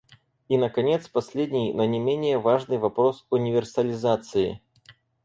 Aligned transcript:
И, 0.49 0.57
наконец, 0.57 1.07
последний, 1.07 1.73
но 1.73 1.85
не 1.85 1.99
менее 1.99 2.39
важный 2.39 2.79
вопрос 2.79 3.27
универсализации. 3.29 4.59